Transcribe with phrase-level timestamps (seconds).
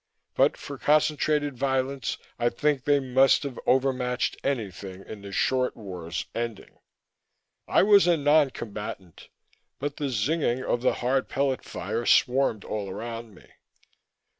[0.33, 6.25] But for concentrated violence I think they must have overmatched anything in the Short War's
[6.33, 6.79] ending.
[7.67, 9.29] I was a non combatant;
[9.77, 13.45] but the zinging of the hard pellet fire swarmed all around me.